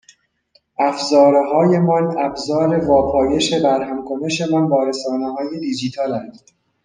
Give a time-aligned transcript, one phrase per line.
[0.79, 6.39] افزارههایمان ابزار واپایش برهمکنشمان با رسانههای دیجیتالند